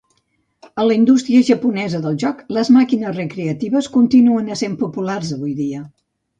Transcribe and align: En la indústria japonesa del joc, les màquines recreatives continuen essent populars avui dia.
En 0.83 0.87
la 0.91 0.95
indústria 0.99 1.43
japonesa 1.49 2.01
del 2.07 2.17
joc, 2.25 2.41
les 2.59 2.73
màquines 2.79 3.21
recreatives 3.21 3.93
continuen 4.01 4.53
essent 4.59 4.83
populars 4.85 5.39
avui 5.41 5.59
dia. 5.65 5.87